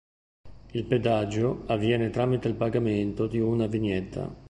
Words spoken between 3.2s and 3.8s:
di una